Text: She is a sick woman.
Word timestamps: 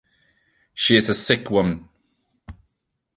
She 0.73 0.95
is 0.95 1.09
a 1.09 1.13
sick 1.13 1.51
woman. 1.51 1.87